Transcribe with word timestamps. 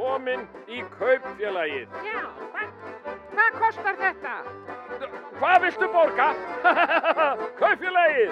Velkomin 0.00 0.46
í 0.72 0.78
kaupfélagið. 0.96 1.88
Já, 2.08 2.20
hvað, 2.54 2.68
hvað 3.34 3.50
kostar 3.58 3.98
þetta? 3.98 4.36
Hvað 5.36 5.56
viltu 5.66 5.88
borga? 5.92 6.28
kaupfélagið. 7.60 8.30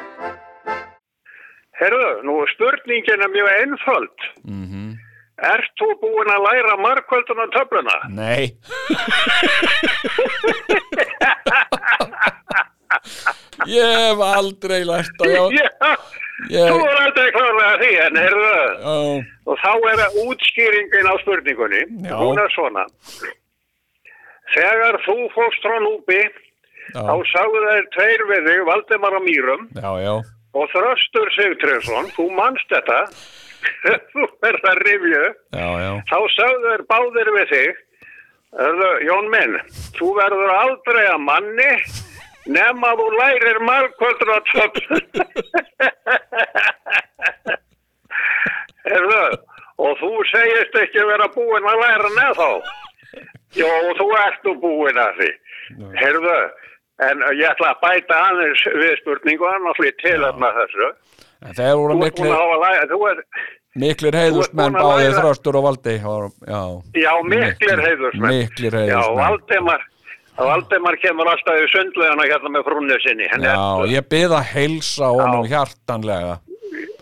Herðu, 1.76 2.08
nú 2.24 2.38
spurningin 2.54 3.21
er 3.26 3.31
mjög 3.35 3.49
einföld. 3.58 4.19
Mhm. 4.49 4.87
Ert 5.51 5.72
þú 5.78 5.90
búinn 6.01 6.33
að 6.33 6.44
læra 6.49 6.78
markvöldun 6.87 7.44
á 7.44 7.46
töfluna? 7.58 7.96
Nei. 8.16 8.44
ég 13.72 13.98
hef 14.03 14.22
aldrei 14.24 14.80
lært 14.88 15.24
að 15.24 15.34
já, 15.34 15.42
ég, 16.52 16.70
þú 16.70 16.78
er 16.87 17.01
aldrei 17.02 17.28
klárlega 17.34 17.74
því, 17.83 17.91
en 18.05 18.20
herðu, 18.23 18.52
já, 18.52 18.96
og 19.48 19.62
þá 19.62 19.70
er 19.74 20.02
það 20.02 20.19
útskýringin 20.24 21.10
á 21.10 21.15
spurningunni. 21.24 21.83
Já. 22.07 22.15
Hún 22.20 22.43
er 22.43 22.55
svona. 22.55 22.84
Þegar 24.55 25.01
þú 25.05 25.16
fórst 25.34 25.66
frá 25.66 25.77
Núbi, 25.84 26.20
þá 26.95 27.12
já, 27.12 27.27
sagðu 27.33 27.65
þeir 27.66 27.91
tveir 27.96 28.24
við 28.30 28.48
þig, 28.48 28.62
Valdemar 28.70 29.19
á 29.19 29.20
Mýrum, 29.24 29.66
já, 29.77 29.91
já, 30.05 30.15
og 30.57 30.73
Þröstur 30.73 31.35
Sigtröðsson, 31.37 32.09
þú 32.16 32.30
manst 32.38 32.73
þetta, 32.73 33.02
þú 34.15 34.30
verður 34.45 34.71
að 34.73 34.82
rifju, 34.87 35.27
þá 36.09 36.19
sagðu 36.38 36.73
þeir 36.73 36.87
báðir 36.88 37.32
við 37.37 37.52
þig, 37.52 37.85
Jón 39.05 39.27
minn, 39.29 39.59
þú 39.98 40.15
verður 40.16 40.55
aldrei 40.55 41.02
að 41.05 41.19
manni 41.21 41.73
nema 42.48 42.93
þú 42.98 43.07
lærir. 43.19 43.61
Hörðu, 48.88 49.24
og 49.84 49.98
þú 50.02 50.12
segist 50.33 50.79
ekki 50.83 51.05
vera 51.11 51.29
búinn 51.34 51.69
að 51.69 51.83
læra 51.84 52.15
neð 52.16 52.41
þá. 52.41 52.51
Þú 53.99 54.09
ert 54.23 54.41
þú 54.46 54.57
búinn 54.63 55.02
að 55.02 55.21
því. 55.21 55.30
Hörðu, 56.01 56.38
en 57.09 57.26
ég 57.38 57.46
ætla 57.51 57.74
að 57.74 57.82
bæta 57.85 58.23
aðeins 58.30 58.65
við 58.80 58.96
spurningu, 59.02 59.49
annars 59.52 59.82
við 59.82 59.95
tilöfna 60.02 60.52
þessu. 60.57 60.91
En 61.46 61.54
þeir 61.54 61.76
voru 61.79 61.95
búinn 61.95 62.02
miklir, 62.02 62.32
að 62.35 62.65
báðið 64.74 65.19
þröstur 65.20 65.58
og 65.60 65.66
valdi, 65.69 65.94
já, 66.00 66.14
já, 66.48 66.62
já, 67.04 67.12
miklir 67.30 67.82
heiðursmenn. 67.84 68.32
Miklir 68.41 68.78
Já, 68.88 68.98
heiðusmenn. 68.98 69.84
Valdemar, 70.39 70.62
Valdemar 70.62 70.97
kemur 71.03 71.27
alltaf 71.33 71.56
í 71.58 71.67
sundlegana 71.72 72.27
hérna 72.31 72.50
með 72.55 72.64
frúnni 72.69 72.98
sinni. 73.03 73.27
Já, 73.27 73.55
er- 73.83 73.89
ég 73.92 74.06
byrð 74.12 74.34
að 74.39 74.44
heilsa 74.55 75.08
honum 75.11 75.47
hjartanlega, 75.50 76.39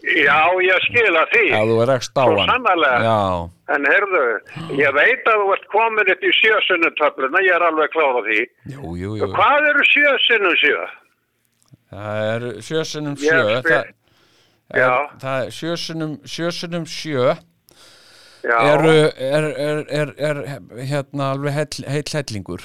já, 0.06 0.38
ég 0.64 0.78
skila 0.86 1.24
því. 1.32 1.44
ef 1.52 1.66
þú 1.68 1.76
er 1.82 1.90
ekst 1.96 2.14
á 2.16 2.24
Svo 2.24 2.46
sannarlega. 2.46 3.00
Já, 3.04 3.50
En 3.68 3.82
heyrðu, 3.82 4.24
ég 4.78 4.92
veit 4.94 5.24
að 5.26 5.40
þú 5.42 5.52
ert 5.56 5.64
komin 5.72 6.10
upp 6.12 6.22
í 6.22 6.30
sjösunnutöfluna, 6.38 7.40
ég 7.42 7.54
er 7.56 7.64
alveg 7.66 7.90
kláð 7.90 8.14
á 8.14 8.22
því. 8.22 8.40
jú, 8.70 8.94
jú, 8.96 9.10
jú, 9.18 9.26
Hvað 9.34 9.68
eru 9.70 9.82
sjösunnu 9.90 10.52
sjö? 10.62 10.86
það 11.90 12.16
er 12.34 12.40
sjösunum 12.62 13.16
Ég 13.16 13.26
sjö, 13.26 13.62
það, 13.62 13.84
Já. 14.74 14.86
er, 14.86 15.10
það 15.18 15.44
er 15.46 15.50
sjösunum, 15.50 16.16
sjösunum 16.24 16.86
sjö, 16.86 17.36
Já, 18.46 18.58
eru, 18.72 19.10
er, 19.18 19.44
er, 19.58 20.14
er, 20.18 20.36
hérna 20.86 21.32
alveg 21.34 21.52
heill, 21.52 21.84
heill 21.90 22.10
hellingur. 22.14 22.62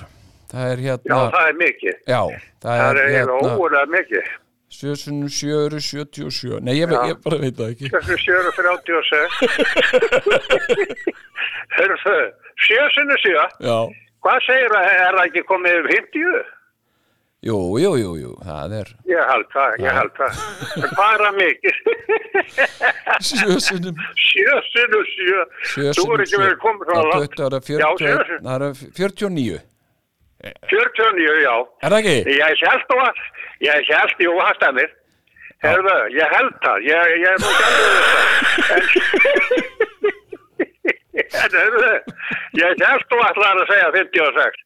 Það 0.52 0.72
er 0.74 0.80
já, 0.84 0.92
hérna, 0.92 1.18
það 1.32 1.48
er 1.52 1.58
mikið. 1.62 1.96
já, 2.12 2.22
það 2.62 2.72
Það 2.82 2.88
er 2.90 3.02
er 3.02 3.12
hérna, 3.16 3.36
ógulega 3.56 3.88
mikið. 3.98 4.26
sjösunum 4.72 5.28
sjö 5.32 5.56
eru 5.68 5.80
77, 5.84 6.60
nei 6.64 6.76
ég, 6.80 6.88
Já. 6.92 7.02
ég 7.12 7.18
bara 7.24 7.38
veit 7.42 7.56
það 7.60 7.72
ekki. 7.74 7.90
Þessu 7.92 8.16
sjö 8.24 8.36
eru 8.40 8.52
36. 8.56 10.22
Heyrðu, 11.76 11.98
sjösunnu 12.68 13.18
sjö? 13.24 13.44
Já, 13.68 13.78
Hvað 14.22 14.38
segir 14.46 14.70
það, 14.76 14.86
er 15.08 15.16
ekki 15.26 15.42
komið 15.50 15.78
yfir 15.80 15.88
50? 15.98 16.42
jú, 17.42 17.56
jú, 17.81 17.92
jú, 17.98 18.12
jú, 18.22 18.31
það 18.46 18.75
er 18.80 18.90
Ég 19.09 19.24
held 19.31 19.48
það, 19.56 19.72
ég 19.81 19.96
held 19.98 20.12
það. 20.20 20.31
Það 21.00 21.09
mikið? 21.42 21.75
sjösunum 23.31 24.04
sjö 24.20 24.59
sinnu 24.70 25.02
sjö. 25.16 25.42
Sjö 25.74 25.96
Þú 25.98 26.06
er 26.16 26.25
ekki 26.28 26.42
verið 26.44 26.59
komið 26.62 26.86
frá 26.92 27.02
langt. 27.09 27.36
Já, 27.42 27.50
40 27.50 28.00
sjö. 28.06 28.40
það 28.46 28.56
eru 28.59 28.72
49 30.41 30.72
49, 30.72 31.41
já. 31.46 31.56
Er 31.85 31.94
það 31.94 32.00
ekki? 32.00 32.18
Ég 32.38 32.63
held 32.66 32.85
þú 32.90 32.97
að, 33.03 33.22
ég 33.68 33.91
held, 33.91 34.18
jú, 34.25 34.34
það 34.40 34.57
stemmir. 34.57 34.90
Herðu, 35.62 35.97
ég 36.18 36.34
held 36.34 36.56
það, 36.66 36.78
ég, 36.88 37.13
ég 37.22 37.29
er 37.29 37.38
nú 37.44 37.50
gæmur 37.59 37.94
þetta. 38.66 38.90
En, 41.12 41.53
herðu, 41.53 41.90
ég 42.57 42.81
held 42.81 42.84
ætlar 43.28 43.59
að 43.62 43.69
segja 43.69 43.90
56. 44.00 44.62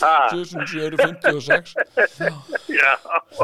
Ha, 0.00 0.28
1007 0.32 0.80
eru 0.80 0.96
56 0.96 1.74
já, 2.72 2.92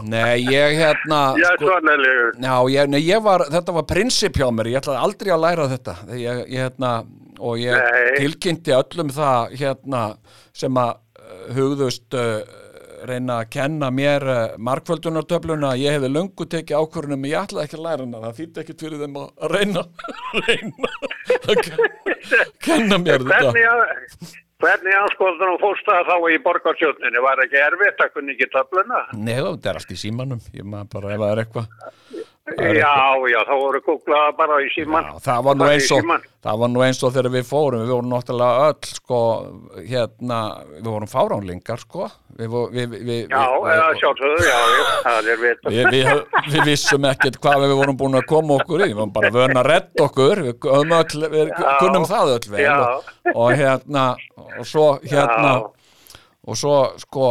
Nei, 0.08 0.40
ég 0.48 0.76
hérna 0.78 1.18
já, 1.36 1.50
sko. 1.58 1.74
Já, 2.40 2.54
ég, 2.72 2.88
nei, 2.88 3.00
ég 3.04 3.20
var, 3.24 3.44
þetta 3.52 3.74
var 3.76 3.84
prinsip 3.90 4.40
hjá 4.40 4.46
mér, 4.54 4.70
ég 4.72 4.80
ætlaði 4.80 5.02
aldrei 5.04 5.34
að 5.34 5.42
læra 5.44 5.66
þetta 5.74 5.96
ég, 6.16 6.40
ég 6.48 6.64
hérna, 6.64 6.94
og 7.40 7.60
ég 7.62 7.76
Nei. 7.76 8.16
tilkynnti 8.20 8.74
öllum 8.76 9.12
það 9.16 9.54
hérna 9.60 10.02
sem 10.62 10.80
að 10.80 10.92
uh, 10.96 11.46
hugðust 11.56 12.16
uh, 12.18 12.40
reyna 13.08 13.38
að 13.40 13.50
kenna 13.54 13.88
mér 13.96 14.26
uh, 14.28 14.40
markvöldunartöfluna 14.60 15.72
ég 15.80 15.96
hefði 15.96 16.10
löngu 16.12 16.46
tekið 16.52 16.82
ákvörunum 16.84 17.24
ég 17.30 17.38
ætlaði 17.40 17.68
ekki 17.70 17.78
að 17.80 17.86
læra 17.86 18.04
hana, 18.06 18.20
það 18.26 18.36
þýtti 18.42 18.62
ekkit 18.64 18.84
fyrir 18.84 19.02
þeim 19.04 19.16
að 19.22 19.48
reyna, 19.54 19.86
reyna 20.44 20.92
að 21.40 21.64
kenna, 21.64 22.44
kenna 22.68 23.00
mér 23.06 23.24
þetta 23.30 23.66
að- 23.72 24.36
hvernig 24.60 24.92
anskoðunum 25.00 25.56
fórst 25.62 25.86
það 25.88 26.10
þá 26.10 26.16
í 26.28 26.38
borgarsjóninni? 26.44 27.20
Var 27.24 27.40
ekki 27.46 27.60
erfitt 27.64 28.02
að 28.04 28.10
kunni 28.12 28.34
ekki 28.34 28.50
töfluna? 28.52 28.98
Nei, 29.16 29.38
þetta 29.40 29.70
er 29.72 29.78
allt 29.80 29.94
í 29.94 29.96
símanum, 29.96 30.42
ég 30.52 30.66
maður 30.68 30.90
bara 30.98 31.14
ef 31.14 31.22
það 31.22 31.32
er 31.32 31.42
eitthvað 31.46 31.94
Já, 32.58 32.96
já, 33.30 33.40
þá 33.46 33.54
voru 33.54 33.80
kúklaða 33.84 34.34
bara 34.38 34.58
í 34.64 34.68
síman. 34.74 35.06
Já, 35.06 35.22
það 35.28 35.46
var 35.46 35.60
og 35.60 36.28
það 36.40 36.60
var 36.62 36.70
nú 36.72 36.82
eins 36.84 37.00
og 37.04 37.12
þegar 37.14 37.32
við 37.34 37.46
fórum 37.48 37.82
við 37.84 37.92
vorum 37.92 38.12
náttúrulega 38.14 38.68
öll 38.70 38.88
sko 38.88 39.18
hérna, 39.84 40.38
við 40.78 40.88
vorum 40.88 41.10
fáránlingar 41.10 41.82
sko 41.82 42.06
við, 42.38 42.54
við, 42.72 42.94
við, 43.08 43.18
Já, 43.28 43.42
sjálfsögðu, 44.00 44.46
já, 44.48 44.60
já, 44.72 44.86
það 45.04 45.30
er 45.34 45.42
veit. 45.42 45.68
við, 45.94 46.62
vissum 46.70 47.08
ekkert 47.10 47.40
hvað 47.44 47.66
við 47.66 47.74
vorum 47.82 47.98
búin 48.00 48.20
að 48.20 48.28
koma 48.30 48.56
okkur 48.56 48.86
í 48.86 48.88
við 48.88 48.96
vorum 49.02 49.12
bara 49.18 49.32
vöna 49.34 49.60
að 49.60 49.68
redda 49.68 50.06
okkur 50.06 50.42
við, 50.46 50.56
kunnum 51.82 52.08
það 52.08 52.32
öll 52.38 52.54
vel 52.56 52.70
og, 52.78 53.12
og 53.34 53.52
hérna 53.60 54.06
og 54.56 54.64
svo 54.68 54.88
hérna 55.04 55.52
Já. 55.58 55.68
Og 56.40 56.56
svo 56.56 56.76
sko 57.00 57.24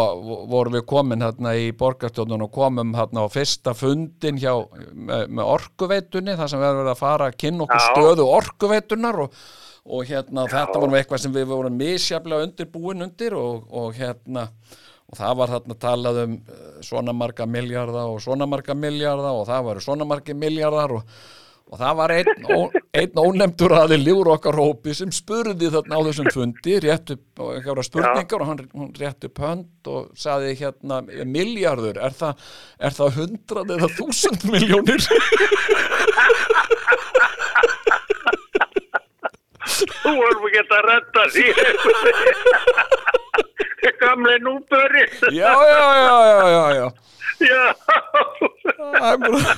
vorum 0.51 0.75
við 0.77 0.83
komin 0.89 1.23
hérna 1.25 1.55
í 1.57 1.71
borgarstjóðun 1.77 2.45
og 2.45 2.51
komum 2.53 2.91
hérna 2.97 3.25
á 3.25 3.27
fyrsta 3.33 3.73
fundin 3.77 4.37
hjá 4.37 4.53
með, 4.93 5.23
með 5.33 5.49
orkuveitunni 5.55 6.35
þar 6.37 6.51
sem 6.51 6.61
við 6.61 6.69
erum 6.69 6.83
verið 6.83 6.93
að 6.93 7.01
fara 7.01 7.31
að 7.31 7.39
kynna 7.41 7.65
okkur 7.65 7.81
Já. 7.81 7.87
stöðu 7.87 8.27
orkuveitunar 8.35 9.23
og, 9.25 9.39
og 9.89 10.05
hérna 10.11 10.45
þetta 10.51 10.83
var 10.83 10.99
eitthvað 10.99 11.23
sem 11.25 11.33
við 11.39 11.49
vorum 11.49 11.81
misjaflega 11.81 12.45
undirbúin 12.49 13.07
undir 13.07 13.37
og, 13.39 13.65
og 13.73 13.97
hérna 13.97 14.45
og 15.09 15.17
það 15.17 15.37
var 15.41 15.53
þarna 15.55 15.79
talað 15.81 16.21
um 16.27 16.37
eh, 16.37 16.63
svona 16.85 17.15
marga 17.17 17.49
miljarda 17.49 18.05
og 18.11 18.21
svona 18.21 18.45
marga 18.49 18.77
miljarda 18.77 19.33
og 19.33 19.47
það 19.49 19.67
varu 19.71 19.85
svona 19.85 20.05
margi 20.05 20.37
miljardar 20.37 20.99
og, 20.99 21.15
og 21.69 21.77
það 21.77 21.97
var 21.99 22.11
einn, 22.15 22.29
einn 22.97 23.19
ónefndur 23.21 23.73
aðil 23.77 23.99
lífur 24.01 24.31
okkar 24.33 24.57
hópi 24.57 24.95
sem 24.97 25.11
spurði 25.13 25.69
þarna 25.69 25.99
á 26.01 26.05
þessum 26.07 26.29
fundi 26.33 26.77
rétt 26.81 27.13
upp 27.13 27.43
og 27.45 27.83
spurningar 27.85 28.41
og 28.41 28.49
hann, 28.49 28.63
hann 28.73 28.93
rétt 28.97 29.27
upp 29.29 29.41
hönd 29.43 29.89
og 29.93 30.07
saði 30.17 30.55
hérna 30.57 31.01
miljardur, 31.29 31.99
er 32.01 32.15
það, 32.17 32.41
er 32.81 32.97
það 32.97 33.19
hundrað 33.19 33.75
eða 33.77 33.91
þúsund 33.99 34.47
miljónir 34.49 35.05
Þú 39.99 40.11
vorum 40.17 40.45
ekki 40.49 40.61
að 40.75 40.85
redda 40.89 41.23
því. 41.33 41.43
Gamle 43.99 44.33
núböri. 44.43 45.03
já, 45.35 45.51
já, 45.53 45.85
já, 46.01 46.17
já, 46.25 46.47
já, 46.49 46.65
já 46.79 46.87
Já. 47.39 47.73
Það 48.79 49.05
er 49.09 49.17
bara 49.23 49.53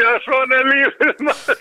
Já, 0.00 0.10
svona 0.24 0.60
er 0.60 0.68
lífið 0.70 1.22
maður. 1.26 1.58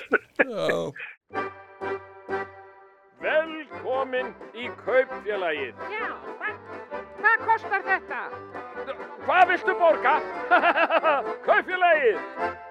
Velkomin 3.24 4.32
í 4.56 4.70
kaupfélagið. 4.86 5.84
Já, 5.92 6.08
hvað, 6.40 6.56
hvað 7.20 7.44
kostar 7.50 7.84
þetta? 7.90 8.22
Hvað 9.26 9.44
viltu 9.52 9.76
borga? 9.82 10.16
kaupfélagið. 11.48 12.68